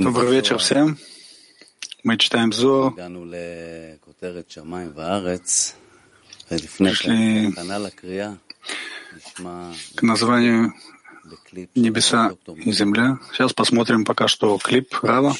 [0.00, 0.96] Добрый вечер всем.
[2.04, 2.94] Мы читаем Зо.
[6.48, 7.52] Пришли
[9.94, 10.72] к названию
[11.74, 13.18] «Небеса и земля».
[13.32, 15.34] Сейчас посмотрим пока что клип Рава.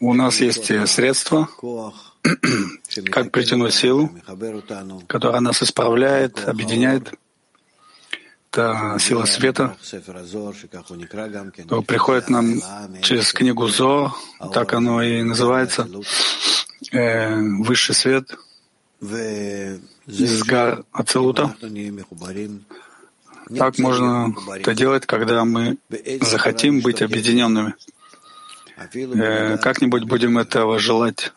[0.00, 1.50] У нас есть средства,
[3.10, 4.10] как притянуть силу,
[5.06, 7.12] которая нас исправляет, объединяет
[8.50, 9.76] это сила света,
[11.68, 12.60] то приходит нам
[13.02, 14.14] через книгу Зо,
[14.52, 15.88] так оно и называется,
[16.92, 18.34] э, высший свет
[19.00, 21.54] из гар Ацелута.
[23.56, 25.78] Так можно это делать, когда мы
[26.20, 27.74] захотим быть объединенными.
[28.94, 31.32] Э, как-нибудь будем этого желать,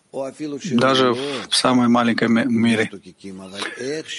[0.73, 1.14] даже
[1.50, 2.91] в самой маленькой мере.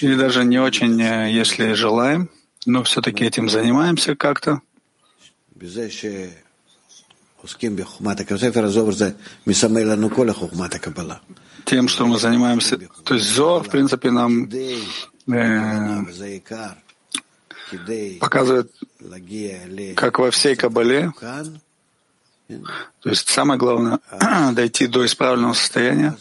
[0.01, 2.29] Или даже не очень, э, если желаем,
[2.65, 4.61] но все-таки этим занимаемся как-то.
[11.65, 14.49] Тем, что мы занимаемся, то есть Зор, в принципе, нам
[15.27, 16.03] э,
[18.19, 18.71] показывает,
[19.95, 21.11] как во всей Кабале,
[22.47, 23.99] то есть самое главное—
[24.53, 26.17] дойти до исправленного состояния,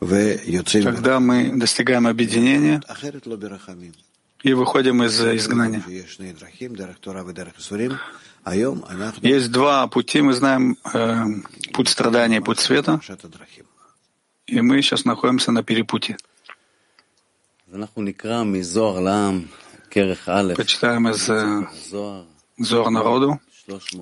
[0.00, 2.80] когда мы достигаем объединения
[4.42, 5.82] и выходим из изгнания.
[9.22, 11.24] Есть два пути, мы знаем э,
[11.72, 13.00] путь страдания и путь света,
[14.46, 16.16] и мы сейчас находимся на перепутье.
[20.56, 21.66] Почитаем из э,
[22.58, 23.40] Зор народу,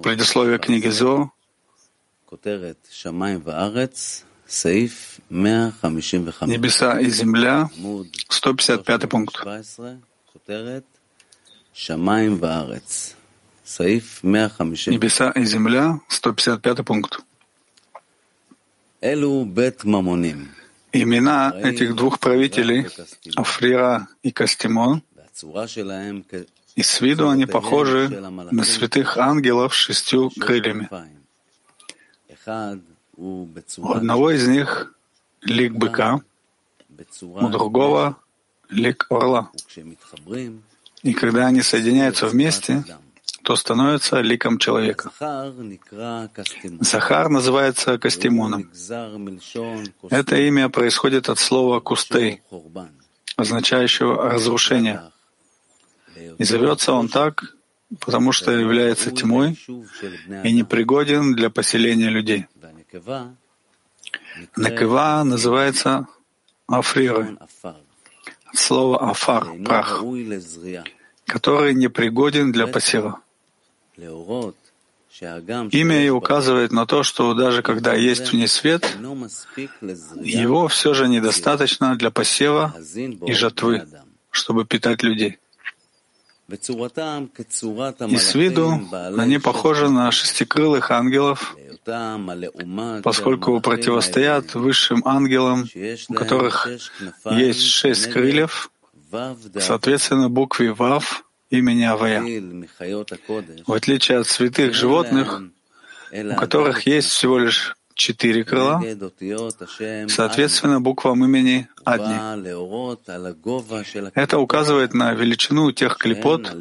[0.02, 1.30] предисловие книги Зор,
[6.52, 7.68] Небеса и земля,
[8.28, 9.36] 155 пункт.
[14.92, 17.20] Небеса и земля, 155 пункт.
[20.92, 22.86] Имена этих двух правителей,
[23.34, 25.02] Африра и Кастимон,
[26.76, 28.08] и с виду они похожи
[28.52, 30.88] на святых ангелов с шестью крыльями.
[33.16, 33.48] У
[33.92, 34.94] одного из них
[35.42, 36.20] лик быка,
[37.20, 38.16] у другого
[38.70, 39.50] лик орла.
[41.02, 42.84] И когда они соединяются вместе,
[43.42, 45.10] то становятся ликом человека.
[46.80, 48.70] Захар называется Кастимоном.
[50.10, 52.40] Это имя происходит от слова «кустей»,
[53.36, 55.02] означающего «разрушение».
[56.38, 57.44] И зовется он так,
[58.00, 59.58] потому что является тьмой
[60.44, 62.46] и непригоден для поселения людей.
[64.56, 66.06] Накива называется
[66.66, 67.36] африры,
[68.52, 70.02] слово афар, прах,
[71.26, 73.20] который непригоден для посева.
[75.70, 78.96] Имя и указывает на то, что даже когда есть в ней свет,
[80.20, 82.74] его все же недостаточно для посева
[83.26, 83.86] и жатвы,
[84.30, 85.38] чтобы питать людей.
[86.48, 86.56] И
[88.16, 88.80] с виду
[89.16, 91.56] они похожи на шестикрылых ангелов,
[93.02, 95.68] поскольку противостоят высшим ангелам,
[96.08, 96.68] у которых
[97.30, 98.70] есть шесть крыльев,
[99.58, 102.22] соответственно, букве Вав имени Авая.
[103.66, 105.42] В отличие от святых животных,
[106.12, 108.82] у которых есть всего лишь четыре крыла,
[110.08, 112.18] соответственно, буквам имени Адни.
[114.14, 116.52] Это указывает на величину тех клепот,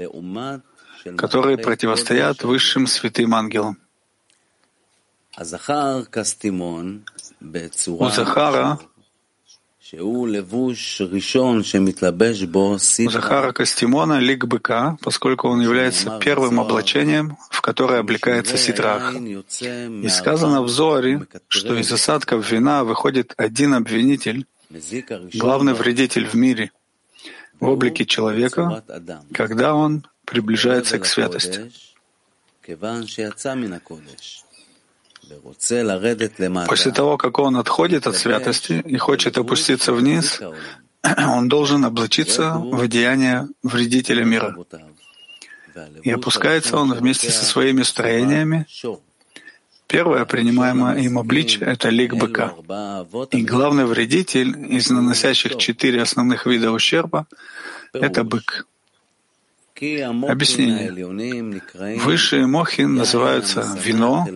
[1.17, 3.77] которые противостоят высшим святым ангелам.
[7.87, 8.79] У Захара
[13.09, 19.13] Захара Кастимона лик быка, поскольку он является первым облачением, в которое облекается ситрах.
[19.15, 24.45] И сказано в Зоре, что из осадков вина выходит один обвинитель,
[25.33, 26.71] главный вредитель в мире,
[27.59, 28.83] в облике человека,
[29.33, 31.71] когда он приближается к святости.
[36.67, 40.41] После того, как он отходит от святости и хочет опуститься вниз,
[41.03, 44.55] он должен облачиться в одеяние вредителя мира.
[46.03, 48.67] И опускается он вместе со своими строениями.
[49.87, 52.53] Первое принимаемое им обличие— это лик быка.
[53.31, 57.27] И главный вредитель из наносящих четыре основных вида ущерба—
[57.93, 58.65] это бык.
[59.75, 61.97] Объяснение.
[61.99, 64.27] Высшие мохи называются вино,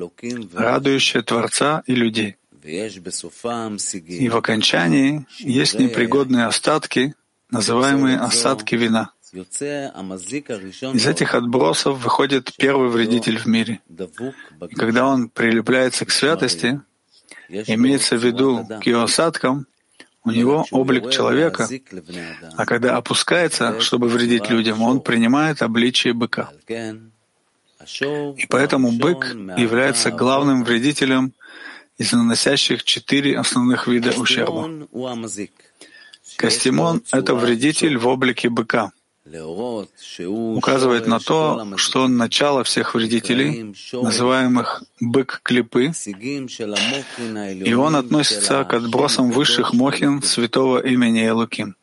[0.54, 2.36] радующее Творца и людей.
[2.64, 7.14] И в окончании есть непригодные остатки,
[7.50, 9.12] называемые осадки вина.
[9.32, 13.80] Из этих отбросов выходит первый вредитель в мире.
[14.70, 16.82] И когда он прилепляется к святости,
[17.50, 19.68] имеется в виду к ее осадкам,
[20.28, 21.68] у него облик человека,
[22.58, 26.50] а когда опускается, чтобы вредить людям, он принимает обличие быка.
[26.68, 31.34] И поэтому бык является главным вредителем
[31.98, 34.88] из наносящих четыре основных вида ущерба.
[36.36, 38.92] Кастимон— это вредитель в облике быка
[40.56, 45.92] указывает на то, что он начало всех вредителей, называемых бык-клипы,
[47.66, 51.76] и он относится к отбросам высших мохин святого имени Элуким,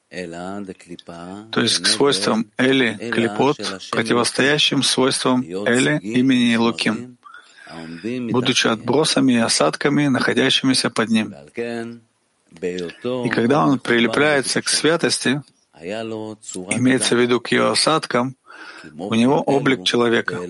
[1.51, 3.59] то есть к свойствам Эли, клипот,
[3.91, 7.19] противостоящим свойствам Эли имени Элуким,
[8.31, 11.35] будучи отбросами и осадками, находящимися под ним.
[12.61, 15.43] И когда он прилепляется к святости,
[15.85, 18.37] имеется в виду к ее осадкам,
[18.99, 20.41] у него облик человека,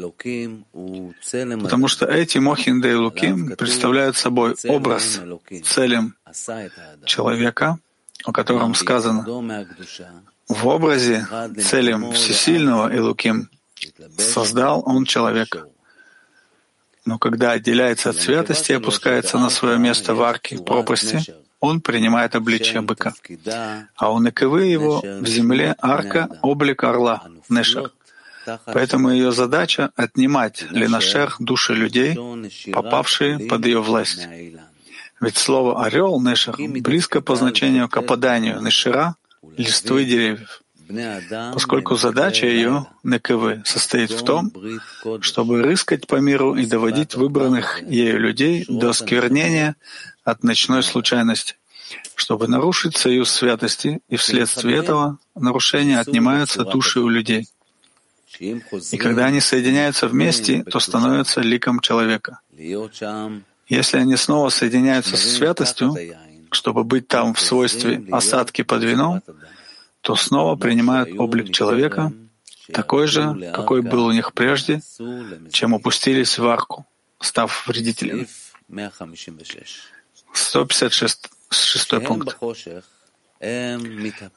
[1.63, 5.21] потому что эти Мохин де Луким представляют собой образ
[5.65, 6.15] целям
[7.05, 7.79] человека,
[8.25, 9.25] о котором сказано
[10.49, 11.27] в образе
[11.61, 13.49] целям Всесильного Илуким
[14.19, 15.67] создал он человека.
[17.05, 22.35] Но когда отделяется от святости и опускается на свое место в арке пропасти, он принимает
[22.35, 23.15] обличие быка.
[23.97, 27.91] А у Некевы его в земле арка— облик орла, Нешер.
[28.67, 32.19] Поэтому ее задача— отнимать Ленашер души людей,
[32.73, 34.29] попавшие под ее власть.
[35.21, 39.17] Ведь слово «орел» Нешер близко по значению к опаданию Нешера
[39.57, 40.61] листвы деревьев,
[41.55, 44.53] поскольку задача ее, Некевы, состоит в том,
[45.21, 49.77] чтобы рыскать по миру и доводить выбранных ею людей до сквернения
[50.25, 51.57] от ночной случайности,
[52.15, 57.49] чтобы нарушить союз святости, и вследствие этого нарушения отнимаются души у людей.
[58.39, 62.41] И когда они соединяются вместе, то становятся ликом человека.
[63.69, 65.95] Если они снова соединяются со святостью,
[66.51, 69.23] чтобы быть там в свойстве осадки под вином,
[70.01, 72.13] то снова принимают облик человека,
[72.73, 74.81] такой же, какой был у них прежде,
[75.51, 76.87] чем опустились в арку,
[77.21, 78.27] став вредителями.
[80.35, 82.37] 156 шестой пункт.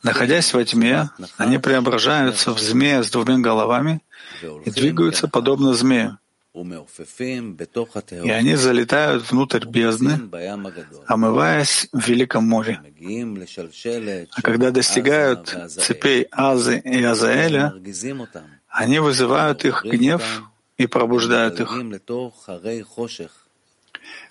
[0.03, 4.01] Находясь во тьме, они преображаются в змея с двумя головами
[4.65, 6.17] и двигаются подобно змею.
[6.53, 10.19] И они залетают внутрь бездны,
[11.05, 12.81] омываясь в Великом море.
[14.31, 17.75] А когда достигают цепей Азы и Азаэля,
[18.67, 20.23] они вызывают их гнев
[20.77, 21.69] и пробуждают их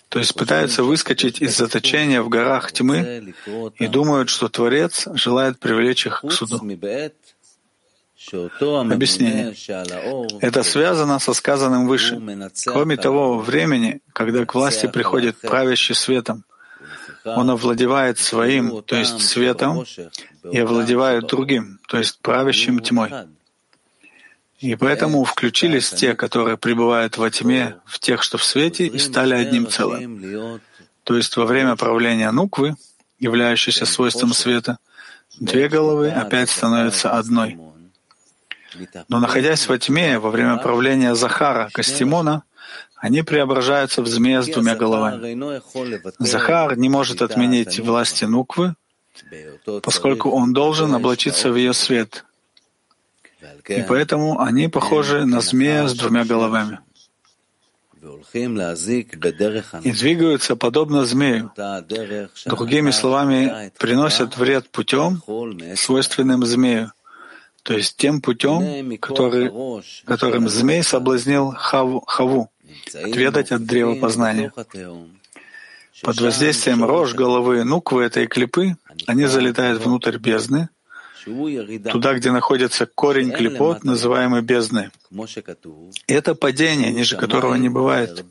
[0.08, 3.34] то есть пытаются выскочить из заточения в горах тьмы
[3.76, 6.60] и думают, что Творец желает привлечь их к суду.
[8.32, 9.54] Объяснение.
[10.40, 12.20] Это связано со сказанным выше.
[12.66, 16.44] Кроме того времени, когда к власти приходит правящий светом,
[17.24, 19.84] он овладевает своим, то есть светом,
[20.50, 23.10] и овладевает другим, то есть правящим тьмой.
[24.58, 29.34] И поэтому включились те, которые пребывают во тьме, в тех, что в свете, и стали
[29.34, 30.60] одним целым.
[31.04, 32.76] То есть во время правления Нуквы,
[33.18, 34.78] являющейся свойством света,
[35.38, 37.58] две головы опять становятся одной.
[39.08, 42.42] Но находясь во тьме, во время правления Захара, Кастимона,
[42.96, 45.60] они преображаются в змея с двумя головами.
[46.18, 48.74] Захар не может отменить власти Нуквы,
[49.82, 52.24] поскольку он должен облачиться в ее свет,
[53.68, 56.80] и поэтому они похожи на змея с двумя головами.
[59.82, 61.50] И двигаются подобно змею.
[62.46, 65.22] Другими словами, приносят вред путем,
[65.76, 66.92] свойственным змею,
[67.66, 69.50] то есть тем путем, который,
[70.04, 72.50] которым змей соблазнил Хаву, Хаву
[72.94, 74.52] отведать от древа познания.
[76.02, 80.68] Под воздействием рож головы нуквы этой клипы они залетают внутрь бездны,
[81.90, 84.90] туда, где находится корень клепот, называемый бездной.
[86.06, 88.24] это падение, ниже которого не бывает.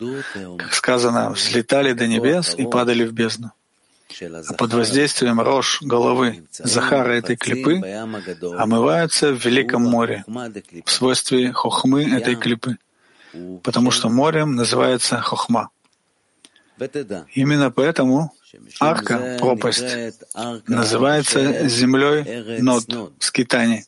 [0.57, 3.51] Как сказано, взлетали до небес и падали в бездну.
[4.21, 7.81] А под воздействием рож головы Захара этой клипы
[8.57, 10.23] омываются в Великом море
[10.85, 12.77] в свойстве хохмы этой клипы,
[13.63, 15.69] потому что морем называется хохма.
[17.33, 18.33] Именно поэтому
[18.79, 19.83] арка, пропасть,
[20.67, 22.85] называется землей нот,
[23.19, 23.85] скитаний,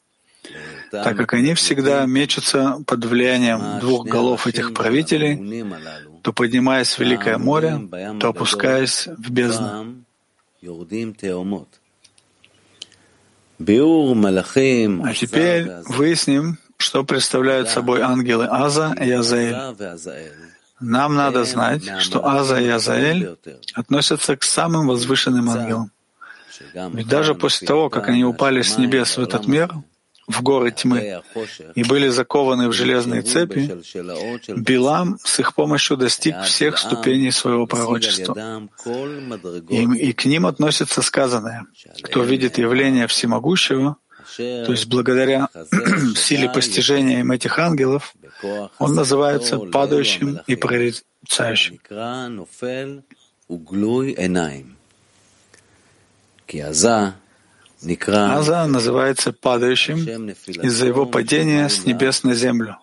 [0.92, 5.66] так как они всегда мечутся под влиянием двух голов этих правителей,
[6.22, 7.80] то поднимаясь в Великое море,
[8.20, 9.96] то опускаясь в бездну.
[15.04, 19.56] А теперь выясним, что представляют собой ангелы Аза и Азаэль.
[20.80, 23.36] Нам надо знать, что Аза и Азаэль
[23.74, 25.92] относятся к самым возвышенным ангелам.
[26.94, 29.72] Ведь даже после того, как они упали с небес в этот мир,
[30.28, 31.22] в горы тьмы,
[31.76, 33.82] и были закованы в железные цепи,
[34.56, 38.68] Билам с их помощью достиг всех ступеней своего пророчества.
[39.70, 41.66] И, и к ним относится сказанное,
[42.04, 43.96] кто видит явление всемогущего,
[44.38, 45.50] то есть благодаря
[46.16, 48.14] силе постижения им этих ангелов,
[48.78, 51.80] он называется падающим и прорицающим.
[58.38, 62.78] Аза называется падающим из-за его падения с небес на землю.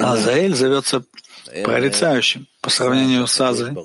[0.00, 1.04] Азаэль зовется
[1.64, 3.76] прорицающим по сравнению с Азой,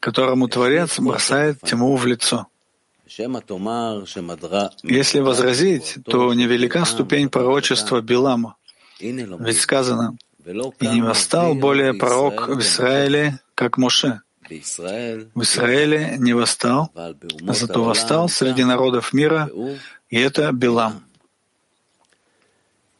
[0.00, 2.46] которому Творец бросает тьму в лицо.
[4.82, 8.56] Если возразить, то невелика ступень пророчества Билама.
[9.00, 10.16] Ведь сказано,
[10.80, 14.20] «И не восстал более пророк в Израиле, как Моше».
[14.48, 17.14] В Израиле не восстал, а
[17.52, 19.50] зато восстал среди народов мира,
[20.08, 21.02] и это Билам.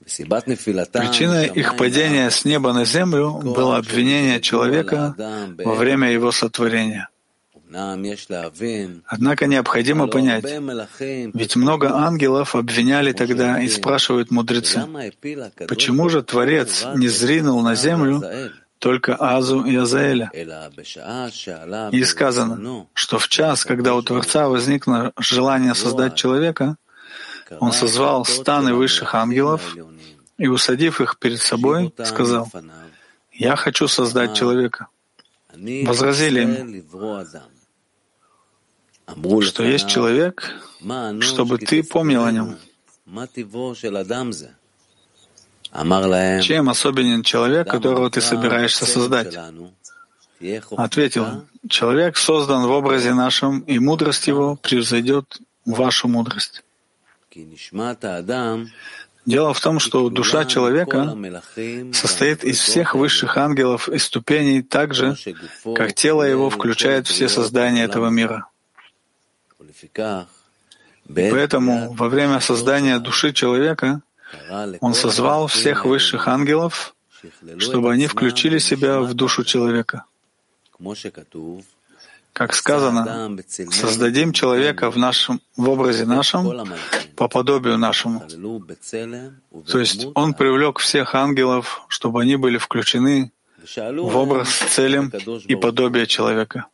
[0.04, 5.14] Причиной их падения с неба на землю было обвинение человека
[5.64, 7.08] во время его сотворения.
[9.06, 10.44] Однако необходимо понять,
[11.34, 14.84] ведь много ангелов обвиняли тогда и спрашивают мудрецы,
[15.68, 18.22] почему же Творец не зринул на землю
[18.78, 20.30] только Азу и Азаэля.
[21.92, 26.76] И сказано, что в час, когда у Творца возникло желание создать человека,
[27.60, 29.76] он созвал станы высших ангелов
[30.38, 32.50] и, усадив их перед собой, сказал,
[33.32, 34.88] «Я хочу создать человека».
[35.84, 37.24] Возразили ему,
[39.42, 40.52] что есть человек,
[41.20, 42.56] чтобы ты помнил о нем.
[46.42, 49.36] Чем особенен человек, которого ты собираешься создать?
[50.76, 56.62] Ответил, человек создан в образе нашем, и мудрость его превзойдет вашу мудрость.
[59.26, 61.16] Дело в том, что душа человека
[61.92, 65.16] состоит из всех высших ангелов и ступеней так же,
[65.74, 68.48] как тело его включает все создания этого мира.
[71.08, 74.02] Поэтому во время создания души человека
[74.80, 76.94] он созвал всех высших ангелов,
[77.58, 80.04] чтобы они включили себя в душу человека.
[82.32, 83.34] Как сказано,
[83.70, 86.68] создадим человека в, нашем, в образе нашем,
[87.16, 88.26] по подобию нашему.
[89.66, 93.32] То есть он привлек всех ангелов, чтобы они были включены
[93.64, 95.10] в образ целем
[95.48, 96.66] и подобие человека.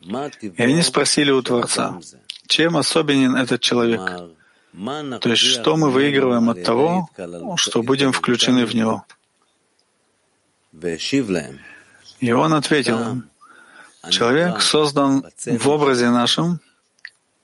[0.00, 1.98] И они спросили у Творца,
[2.50, 4.02] чем особенен этот человек?
[5.20, 7.08] То есть что мы выигрываем от того,
[7.56, 9.04] что будем включены в него?
[12.20, 13.22] И он ответил
[14.10, 16.60] человек создан в образе нашем,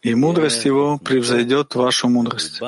[0.03, 2.61] и мудрость его превзойдет вашу мудрость.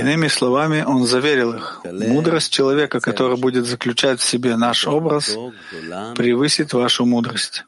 [0.00, 5.36] Иными словами, он заверил их, мудрость человека, который будет заключать в себе наш образ,
[6.14, 7.64] превысит вашу мудрость.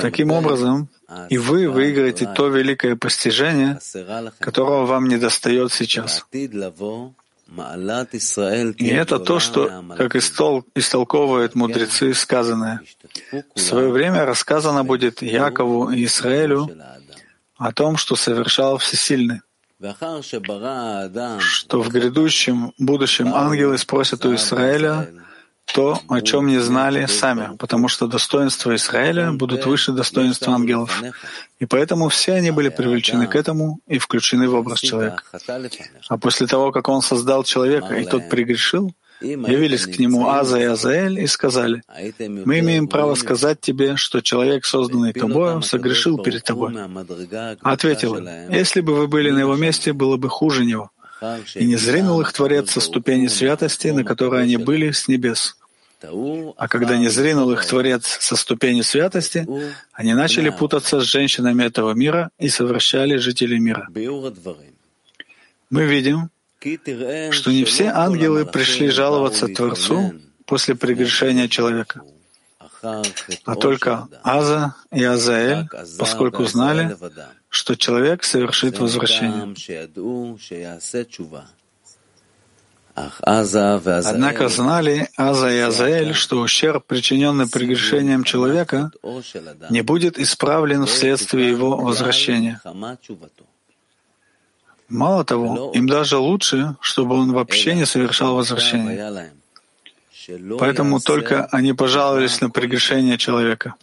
[0.00, 0.88] Таким образом,
[1.28, 3.78] и вы выиграете то великое постижение,
[4.38, 6.24] которого вам не достает сейчас.
[8.78, 12.80] И это то, что, как истол, истолковывают мудрецы, сказанное.
[13.54, 16.70] В свое время рассказано будет Якову и Израилю
[17.58, 19.40] о том, что совершал Всесильный.
[21.40, 25.08] что в грядущем будущем ангелы спросят у Израиля,
[25.64, 31.02] то, о чем не знали сами, потому что достоинства Израиля будут выше достоинства ангелов.
[31.58, 35.22] И поэтому все они были привлечены к этому и включены в образ человека.
[36.08, 38.92] А после того, как он создал человека, и тот пригрешил,
[39.22, 41.82] явились к нему Аза и Азаэль и сказали,
[42.18, 46.74] «Мы имеем право сказать тебе, что человек, созданный тобою, согрешил перед тобой».
[47.62, 50.90] Ответил им, «Если бы вы были на его месте, было бы хуже него»
[51.54, 55.56] и не зринул их Творец со ступени святости, на которой они были с небес.
[56.56, 59.46] А когда не зринул их Творец со ступени святости,
[59.92, 63.88] они начали путаться с женщинами этого мира и совращали жителей мира.
[65.70, 66.30] Мы видим,
[67.30, 70.14] что не все ангелы пришли жаловаться Творцу
[70.44, 72.02] после прегрешения человека,
[72.82, 76.96] а только Аза и Азаэль, поскольку знали,
[77.48, 79.54] что человек совершит возвращение.
[82.94, 88.90] Однако знали Аза и Азаэль, что ущерб, причиненный прегрешением человека,
[89.70, 92.60] не будет исправлен вследствие его возвращения.
[94.88, 99.32] Мало того, им даже лучше, чтобы он вообще не совершал возвращение.
[100.58, 103.74] Поэтому только они пожаловались на прегрешение человека.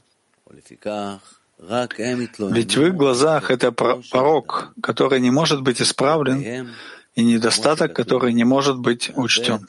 [1.60, 6.70] Ведь в их глазах это порог, который не может быть исправлен,
[7.16, 9.68] и недостаток, который не может быть учтен.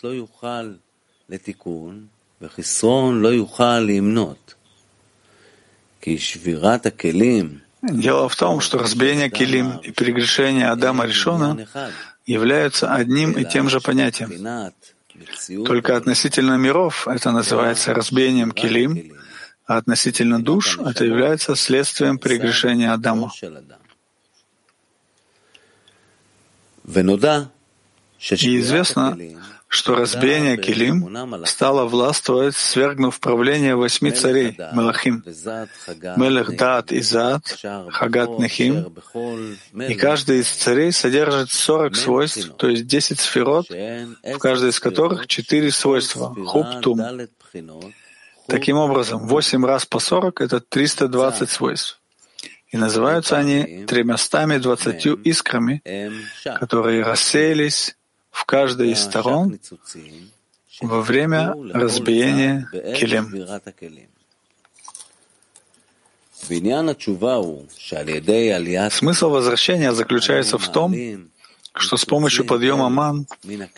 [7.83, 11.67] Дело в том, что разбиение килим и прегрешение Адама Ришона
[12.27, 14.31] являются одним и тем же понятием.
[15.67, 19.17] Только относительно миров это называется разбиением килим,
[19.67, 23.31] а относительно душ это является следствием прегрешения Адама.
[28.31, 29.19] И известно,
[29.71, 35.23] что разбиение Килим стало властвовать, свергнув правление восьми царей, Мелахим,
[36.17, 37.57] Мелех Даат и Заат,
[37.89, 38.93] Хагат Нехим,
[39.89, 45.29] и каждый из царей содержит сорок свойств, то есть десять сферот, в каждой из которых
[45.29, 47.01] четыре свойства, Хуб Тум.
[48.49, 52.01] Таким образом, восемь раз по сорок— это триста двадцать свойств.
[52.73, 55.81] И называются они тремястами двадцатью искрами,
[56.59, 57.97] которые рассеялись
[58.31, 59.59] в каждой из сторон
[60.81, 63.33] во время разбиения килем.
[68.91, 70.95] Смысл возвращения заключается в том,
[71.73, 73.27] что с помощью подъема ман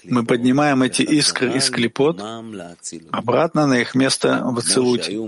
[0.04, 2.21] мы поднимаем эти искры из клепот
[3.11, 5.18] обратно на их место в Ацилуте,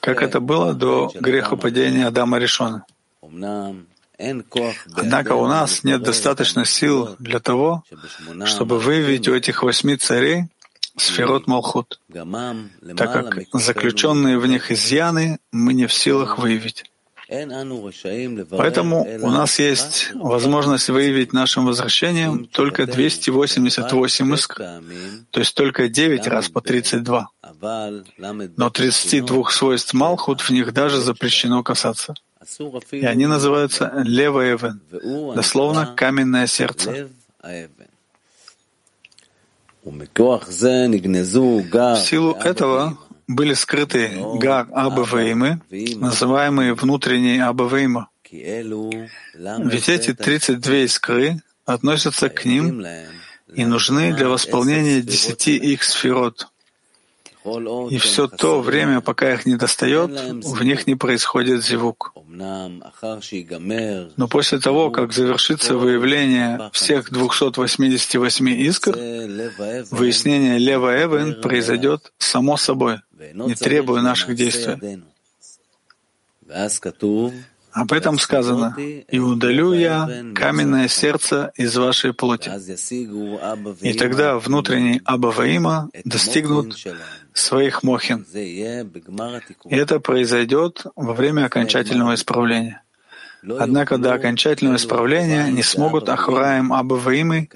[0.00, 2.84] как это было до грехопадения Адама Решона.
[4.94, 7.84] Однако у нас нет достаточно сил для того,
[8.44, 10.44] чтобы выявить у этих восьми царей
[10.96, 12.00] сферот Малхут,
[12.96, 16.84] так как заключенные в них изъяны мы не в силах выявить.
[18.50, 24.82] Поэтому у нас есть возможность выявить нашим возвращением только 288 искр,
[25.30, 27.28] то есть только 9 раз по 32.
[28.56, 32.14] Но 32 свойств Малхут в них даже запрещено касаться.
[32.90, 34.78] И они называются Лева
[35.34, 37.08] дословно «каменное сердце».
[39.84, 48.08] В силу этого были скрыты Гар Абаваимы, называемые внутренние Абаваима.
[48.30, 52.84] Ведь эти 32 искры относятся к ним
[53.54, 56.51] и нужны для восполнения десяти их сферот.
[57.90, 60.10] И все то время, пока их не достает,
[60.44, 62.12] в них не происходит зевук.
[64.16, 68.92] Но после того, как завершится выявление всех 288 искр,
[69.90, 73.00] выяснение Лева Эвен произойдет само собой,
[73.34, 75.02] не требуя наших действий.
[77.72, 82.50] Об этом сказано, «И удалю я каменное сердце из вашей плоти».
[83.80, 86.76] И тогда внутренний Абаваима достигнут
[87.32, 88.26] своих мохин.
[88.34, 92.82] И это произойдет во время окончательного исправления.
[93.58, 97.48] Однако до окончательного исправления не смогут Ахураем Абаваимы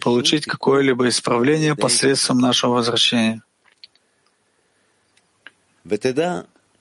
[0.00, 3.42] получить какое-либо исправление посредством нашего возвращения.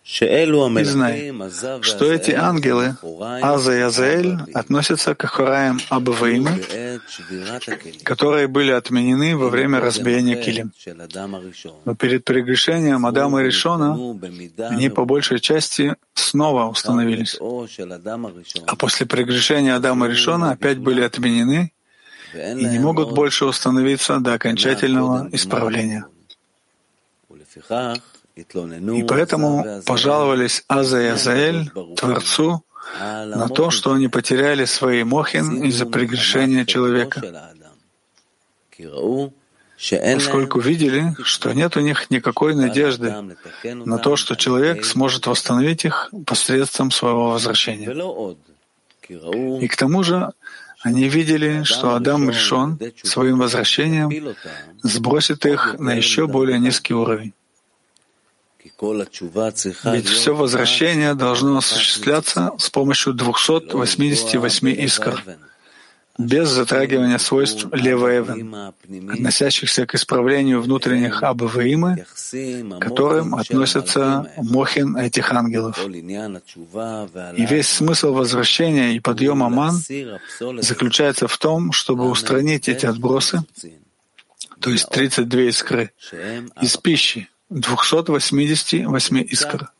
[0.10, 1.34] И знай,
[1.82, 2.96] что эти ангелы,
[3.41, 6.63] Аза и Азаэль, относятся к Ахураям Абаваимы,
[8.04, 10.72] которые были отменены во время разбиения Килим.
[11.84, 13.98] Но перед прегрешением Адама и Ришона
[14.70, 17.38] они по большей части снова установились.
[18.65, 21.74] А после прегрешения Адама и Ришона опять были отменены
[22.34, 26.06] и не могут больше установиться до окончательного исправления.
[28.38, 32.63] И поэтому пожаловались Аза и Азаэль Творцу
[33.00, 37.21] на то, что они потеряли свои мохин из-за прегрешения человека,
[40.15, 43.13] поскольку видели, что нет у них никакой надежды
[43.63, 47.89] на то, что человек сможет восстановить их посредством своего возвращения.
[49.62, 50.32] И к тому же
[50.82, 54.36] они видели, что Адам решен своим возвращением
[54.84, 57.34] сбросит их на еще более низкий уровень.
[58.80, 65.24] Ведь все возвращение должно осуществляться с помощью 288 искр,
[66.18, 68.74] без затрагивания свойств Леваэвен,
[69.12, 75.80] относящихся к исправлению внутренних Абаваимы, к которым относятся мохин этих ангелов.
[75.88, 79.82] И весь смысл возвращения и подъема ман
[80.60, 83.44] заключается в том, чтобы устранить эти отбросы,
[84.60, 85.92] то есть 32 искры,
[86.62, 89.71] из пищи 288 искр.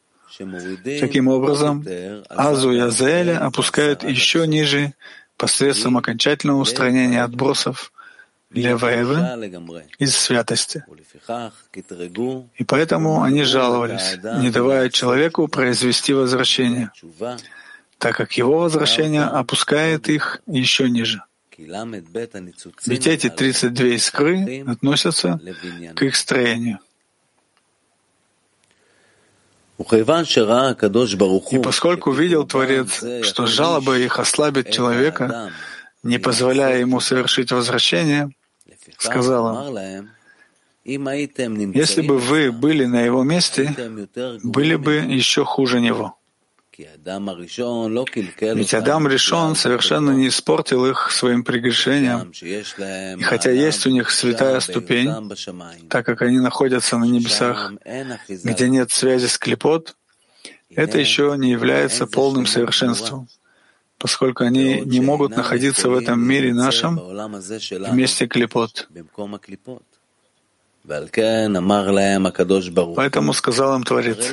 [1.00, 1.86] Таким образом,
[2.30, 4.94] Азу и Азаэля опускают еще ниже
[5.36, 7.92] посредством окончательного устранения отбросов
[8.52, 9.18] Леваевы
[10.00, 10.86] из святости.
[12.56, 16.92] И поэтому они жаловались, не давая человеку произвести возвращение,
[17.98, 21.22] так как его возвращение опускает их еще ниже.
[21.58, 25.42] Ведь эти 32 искры относятся
[25.96, 26.80] к их строению.
[29.78, 35.52] И поскольку видел Творец, что жалоба их ослабит человека,
[36.04, 38.30] не позволяя ему совершить возвращение,
[38.98, 40.10] сказал им,
[40.84, 43.76] если бы вы были на его месте,
[44.44, 46.17] были бы еще хуже него.
[48.60, 52.32] Ведь Адам решен совершенно не испортил их своим прегрешением.
[53.20, 55.10] И хотя есть у них святая ступень,
[55.90, 57.74] так как они находятся на небесах,
[58.44, 59.96] где нет связи с клепот,
[60.70, 63.28] это еще не является полным совершенством,
[63.98, 67.00] поскольку они не могут находиться в этом мире нашем
[67.90, 68.88] вместе клепот.
[72.96, 74.32] Поэтому сказал им Творец,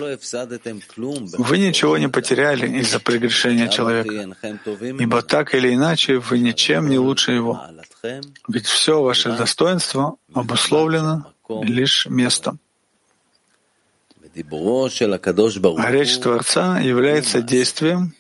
[1.39, 4.37] «Вы ничего не потеряли из-за прегрешения человека,
[4.81, 7.61] ибо так или иначе вы ничем не лучше его,
[8.49, 12.61] ведь все ваше достоинство обусловлено лишь местом».
[14.35, 18.15] А речь Творца является действием,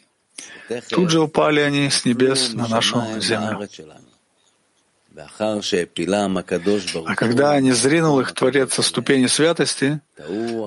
[0.90, 3.68] тут же упали они с небес на нашу землю.
[7.06, 10.00] А когда не зринул их Творец со ступени святости,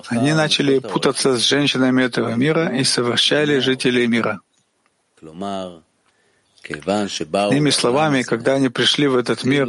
[0.07, 4.39] они начали путаться с женщинами этого мира и совращали жителей мира.
[7.51, 9.67] Иными словами, когда они пришли в этот мир,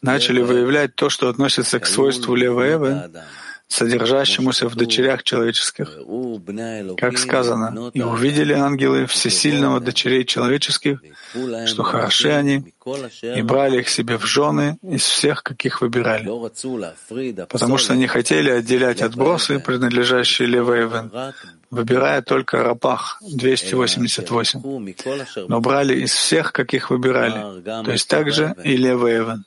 [0.00, 3.10] начали выявлять то, что относится к свойству Лева Эвы,
[3.72, 5.98] содержащемуся в дочерях человеческих.
[6.98, 11.02] Как сказано, «И увидели ангелы всесильного дочерей человеческих,
[11.66, 12.74] что хороши они,
[13.22, 16.28] и брали их себе в жены из всех, каких выбирали,
[17.46, 21.10] потому что не хотели отделять отбросы, принадлежащие Леваевен,
[21.70, 24.60] выбирая только Рапах 288,
[25.48, 29.44] но брали из всех, каких выбирали, то есть также и Леваевен.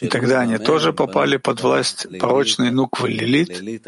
[0.00, 3.82] И тогда они тоже попали под власть порочной Нуквы Лилит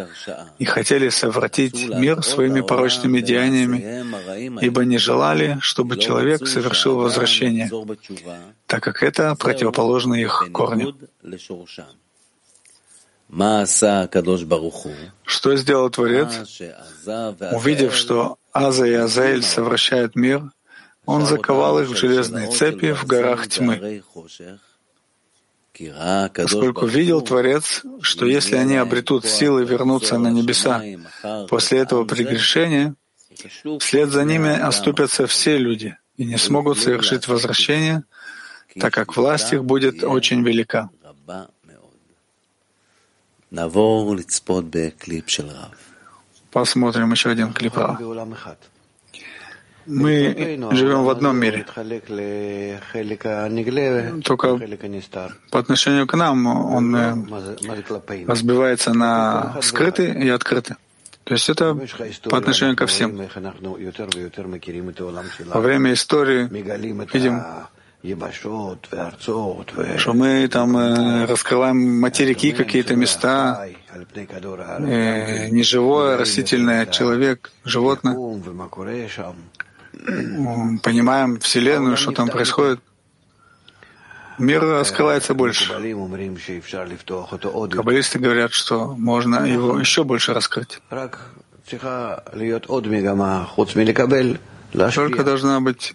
[0.59, 7.69] и хотели совратить мир своими порочными деяниями, ибо не желали, чтобы человек совершил возвращение,
[8.67, 10.95] так как это противоположно их корню.
[15.25, 16.61] Что сделал Творец?
[17.53, 20.51] Увидев, что Аза и Азаэль совращают мир,
[21.07, 24.03] он заковал их в железные цепи в горах тьмы,
[26.35, 30.83] поскольку видел Творец, что если они обретут силы вернуться на небеса
[31.49, 32.95] после этого прегрешения,
[33.79, 38.05] вслед за ними оступятся все люди и не смогут совершить возвращение,
[38.79, 40.91] так как власть их будет очень велика.
[46.51, 47.75] Посмотрим еще один клип
[49.91, 51.67] мы живем в одном мире.
[54.23, 54.59] Только
[55.51, 57.15] по отношению к нам он э,
[58.27, 60.77] разбивается на скрытый и открытый.
[61.25, 61.79] То есть это
[62.29, 63.17] по отношению ко всем.
[65.47, 66.49] Во время истории
[67.15, 67.43] видим,
[69.99, 73.69] что мы там э, раскрываем материки, какие-то места,
[74.15, 78.17] э, неживое, растительное, человек, животное
[80.83, 82.81] понимаем Вселенную, что там происходит,
[84.39, 85.73] мир раскрывается больше.
[87.71, 90.81] Каббалисты говорят, что можно его еще больше раскрыть.
[94.95, 95.95] Только должна быть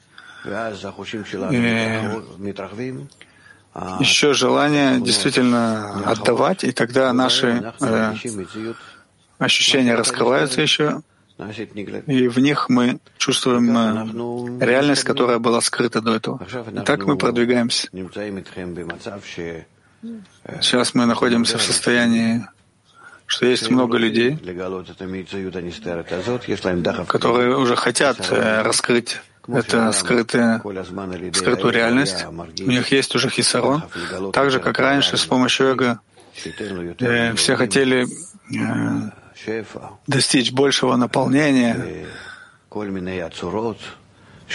[3.73, 8.13] э, еще желание действительно отдавать, и тогда наши э,
[9.37, 11.01] ощущения раскрываются еще,
[11.37, 16.39] и в них мы чувствуем э, реальность, которая была скрыта до этого.
[16.71, 17.89] И так мы продвигаемся.
[20.61, 22.45] Сейчас мы находимся в состоянии,
[23.25, 24.37] что есть много людей,
[27.07, 30.61] которые уже хотят э, раскрыть это скрытая,
[31.33, 32.25] скрытую реальность.
[32.27, 33.83] У них есть уже хисарон.
[34.33, 35.99] Так же, как раньше, с помощью эго
[36.99, 38.07] э, все хотели
[40.07, 42.07] достичь большего наполнения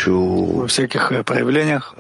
[0.07, 1.95] во всяких э, проявлениях.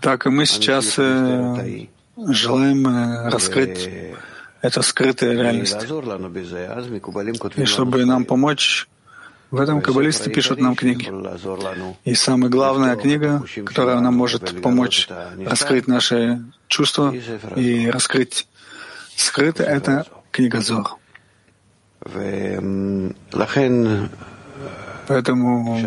[0.00, 3.88] Так и мы сейчас э, желаем э, раскрыть
[4.60, 5.76] эту скрытую реальность.
[7.56, 8.88] И чтобы нам помочь,
[9.50, 11.10] в этом каббалисты пишут нам книги.
[12.04, 15.08] И самая главная книга, которая нам может помочь
[15.44, 17.14] раскрыть наши чувства
[17.56, 18.46] и раскрыть
[19.16, 20.96] скрытое, это книга Зор.
[25.06, 25.78] Поэтому,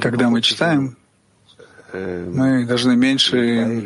[0.00, 0.96] когда мы читаем,
[1.92, 3.82] мы должны меньше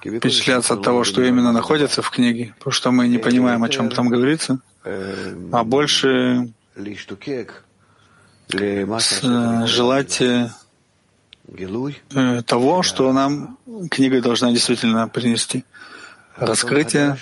[0.00, 3.90] впечатляться от того, что именно находится в книге, потому что мы не понимаем, о чем
[3.90, 6.52] там говорится, а больше
[9.66, 10.48] желать э,
[12.46, 13.58] того, что нам
[13.90, 15.64] книга должна действительно принести.
[16.36, 17.16] Раскрытие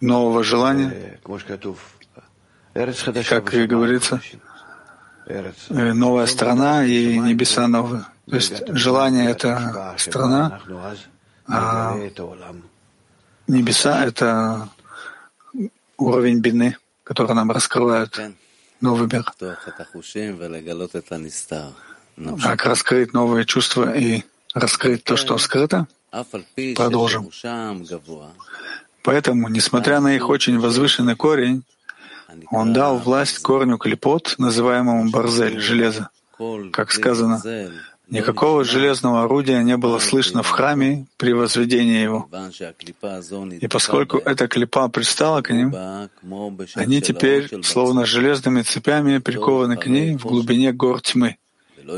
[0.00, 1.18] нового желания,
[3.28, 4.20] как и говорится,
[5.28, 8.04] Э, новая страна и небеса новые.
[8.28, 10.60] То есть желание— это страна,
[11.46, 11.94] а
[13.46, 14.68] небеса— это
[15.98, 18.18] уровень бины, который нам раскрывает
[18.80, 19.24] новый мир.
[22.42, 24.22] Как раскрыть новые чувства и
[24.54, 25.86] раскрыть то, что скрыто?
[26.74, 27.30] Продолжим.
[29.02, 31.62] Поэтому, несмотря на их очень возвышенный корень,
[32.50, 36.10] он дал власть корню клепот, называемому барзель, железо.
[36.72, 37.42] Как сказано,
[38.08, 42.28] никакого железного орудия не было слышно в храме при возведении его.
[43.60, 45.74] И поскольку эта клепа пристала к ним,
[46.74, 51.36] они теперь, словно железными цепями, прикованы к ней в глубине гор тьмы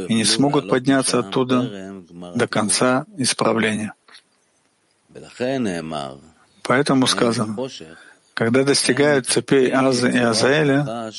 [0.09, 2.03] и не смогут подняться оттуда
[2.35, 3.94] до конца исправления.
[6.62, 7.57] Поэтому сказано,
[8.35, 11.12] когда достигают цепей Азы и Азаэля,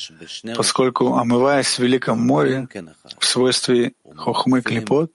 [0.56, 2.66] поскольку, омываясь в Великом море,
[3.18, 5.12] в свойстве хохмы клепот,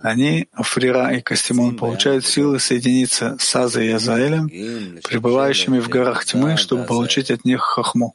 [0.00, 4.48] они, Африра и Кастимон, получают силы соединиться с Азой и Азаэлем,
[5.02, 8.14] пребывающими в горах тьмы, чтобы получить от них хохму.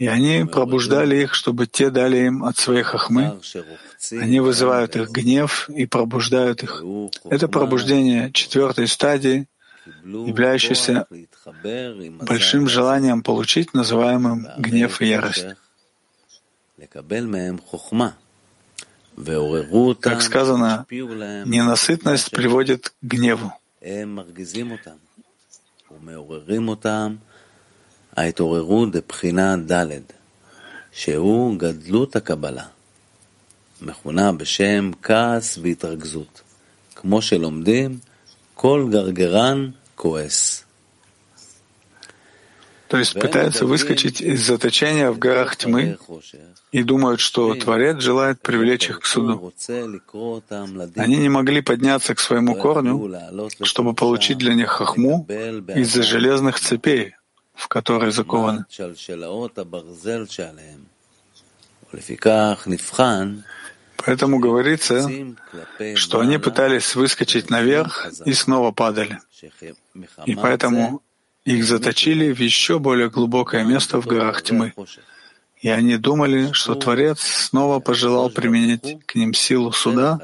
[0.00, 3.38] И они пробуждали их, чтобы те дали им от своей хохмы.
[4.12, 6.82] Они вызывают их гнев и пробуждают их.
[7.24, 9.46] Это пробуждение четвертой стадии—
[10.04, 11.06] являющийся
[12.20, 15.46] большим желанием получить, называемым гнев и ярость.
[20.00, 23.52] Как сказано, ненасытность приводит к гневу.
[28.15, 29.87] ההתעוררות בבחינה ד',
[30.91, 32.65] שהוא גדלות הקבלה,
[33.81, 36.41] מכונה בשם כעס והתרכזות,
[36.95, 37.97] כמו שלומדים
[38.53, 40.65] כל גרגרן כועס.
[42.87, 45.97] То есть пытаются выскочить из заточения в горах тьмы
[46.71, 49.51] и думают, что Творец желает привлечь их к суду.
[50.95, 53.11] Они не могли подняться к своему корню,
[53.63, 55.25] чтобы получить для них хохму
[55.75, 57.15] из-за железных цепей,
[57.54, 58.64] в которые закованы.
[63.96, 65.10] Поэтому говорится,
[65.94, 69.18] что они пытались выскочить наверх и снова падали.
[70.24, 71.02] И поэтому
[71.44, 74.72] их заточили в еще более глубокое место в горах тьмы.
[75.60, 80.18] И они думали, что Творец снова пожелал применить к ним силу суда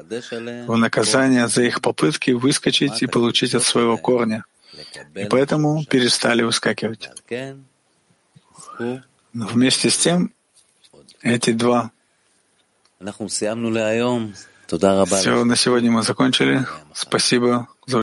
[0.66, 4.44] в наказание за их попытки выскочить и получить от своего корня.
[5.14, 7.08] И поэтому перестали выскакивать.
[9.32, 10.32] Но вместе с тем
[11.22, 11.90] эти два.
[15.20, 16.66] Все, на сегодня мы закончили.
[16.94, 17.68] Спасибо